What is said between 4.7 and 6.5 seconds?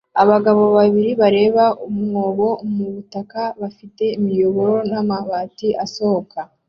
n'amabati asohoka